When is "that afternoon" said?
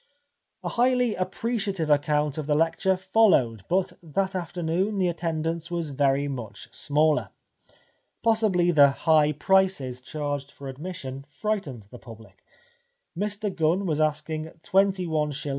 4.01-4.97